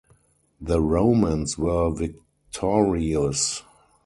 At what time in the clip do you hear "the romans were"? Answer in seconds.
0.59-1.91